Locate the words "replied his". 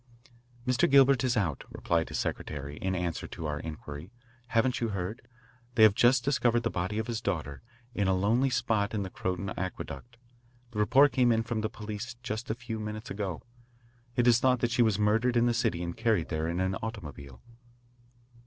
1.71-2.17